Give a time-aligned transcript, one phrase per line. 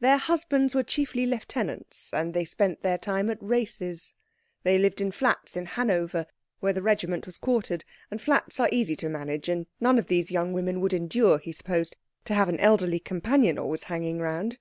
[0.00, 4.12] Their husbands were chiefly lieutenants, and they spent their time at races.
[4.62, 6.26] They lived in flats in Hanover,
[6.58, 10.30] where the regiment was quartered, and flats are easy to manage, and none of these
[10.30, 11.96] young women would endure, he supposed,
[12.26, 14.58] to have an elderly companion always hanging round.